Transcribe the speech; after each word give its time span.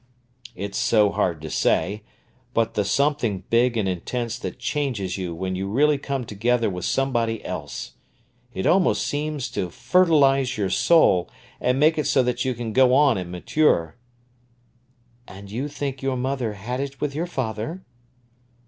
"It's 0.55 0.79
so 0.79 1.11
hard 1.11 1.41
to 1.43 1.49
say, 1.51 2.01
but 2.55 2.73
the 2.73 2.83
something 2.83 3.43
big 3.51 3.77
and 3.77 3.87
intense 3.87 4.39
that 4.39 4.57
changes 4.57 5.15
you 5.15 5.35
when 5.35 5.55
you 5.55 5.69
really 5.69 5.99
come 5.99 6.25
together 6.25 6.71
with 6.71 6.85
somebody 6.85 7.45
else. 7.45 7.91
It 8.51 8.65
almost 8.65 9.05
seems 9.05 9.47
to 9.51 9.69
fertilise 9.69 10.57
your 10.57 10.71
soul 10.71 11.29
and 11.59 11.79
make 11.79 11.99
it 11.99 12.07
that 12.15 12.43
you 12.43 12.55
can 12.55 12.73
go 12.73 12.95
on 12.95 13.19
and 13.19 13.31
mature." 13.31 13.95
"And 15.27 15.51
you 15.51 15.67
think 15.67 16.01
your 16.01 16.17
mother 16.17 16.53
had 16.53 16.79
it 16.79 16.99
with 16.99 17.13
your 17.13 17.27
father?" 17.27 17.83